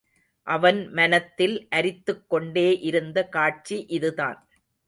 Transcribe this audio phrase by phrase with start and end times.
[0.47, 4.39] அவன் மனத்தில் அரித்துக் கொண்டே இருந்த காட்சி இதுதான்.